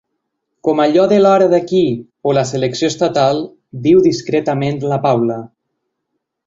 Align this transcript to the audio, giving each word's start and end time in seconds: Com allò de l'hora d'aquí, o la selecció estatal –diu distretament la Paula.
Com 0.67 0.79
allò 0.85 1.03
de 1.11 1.19
l'hora 1.23 1.49
d'aquí, 1.51 1.83
o 2.31 2.35
la 2.39 2.45
selecció 2.53 2.91
estatal 2.95 3.45
–diu 3.87 4.05
distretament 4.11 4.85
la 4.95 5.01
Paula. 5.09 5.43